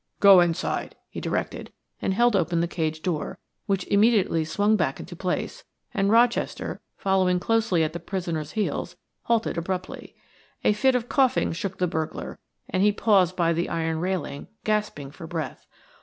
[0.19, 5.15] "Go inside," he directed and held open the cage door, which immediately swung back into
[5.15, 8.95] place, and Rochester, following closely at the prisoner's heels,
[9.25, 10.15] halted abruptly.
[10.63, 15.11] A fit of coughing shook the burglar and he paused by the iron railing, gasping
[15.11, 15.67] for breath.